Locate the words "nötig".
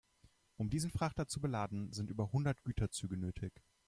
3.17-3.61